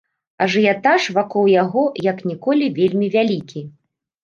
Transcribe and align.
Ажыятаж 0.45 1.03
вакол 1.17 1.45
яго 1.63 1.83
як 2.09 2.25
ніколі 2.31 2.73
вельмі 2.81 3.13
вялікі. 3.19 3.67